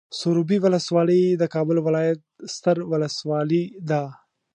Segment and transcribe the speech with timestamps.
[0.19, 2.19] سروبي ولسوالۍ د کابل ولايت
[2.55, 4.03] ستر ولسوالي ده.